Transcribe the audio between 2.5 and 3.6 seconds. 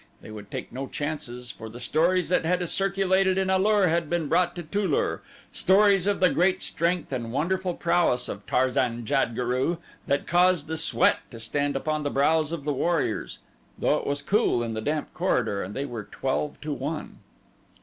circulated in A